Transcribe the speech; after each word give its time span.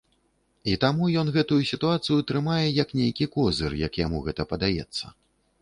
І 0.71 0.71
таму 0.83 1.09
ён 1.23 1.27
гэтую 1.35 1.59
сітуацыю 1.71 2.17
трымае 2.31 2.63
як 2.81 2.97
нейкі 3.01 3.31
козыр, 3.37 3.79
як 3.87 4.01
яму 4.05 4.25
гэта 4.31 4.51
падаецца. 4.57 5.17